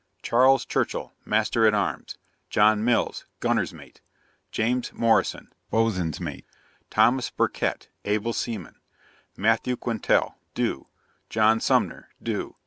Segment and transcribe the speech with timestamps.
[0.23, 2.17] CHARLES CHURCHILL Master at Arms.
[2.49, 4.01] JOHN MILLS Gunner's Mate.
[4.51, 6.43] JAMES MORRISON Boatswain's Mate.
[6.89, 8.79] THOMAS BURKITT} Able Seaman.
[9.37, 10.87] MATTHEW QUINTAL} do.
[11.29, 12.55] JOHN SUMNER} do.